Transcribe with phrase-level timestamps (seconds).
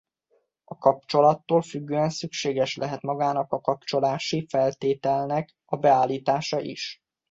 [0.63, 6.99] A kapcsolattól függően szükséges lehet magának a kapcsolási feltételnek a beállítása is.